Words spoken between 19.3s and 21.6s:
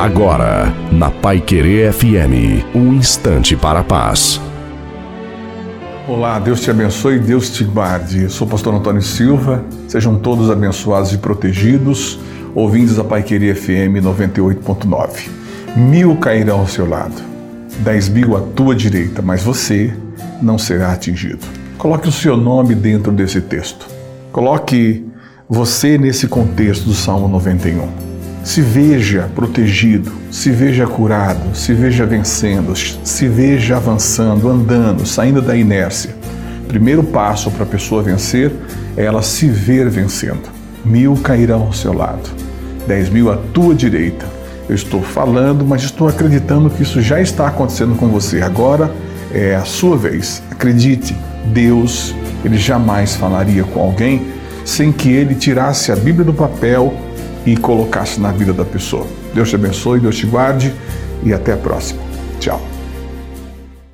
você não será atingido.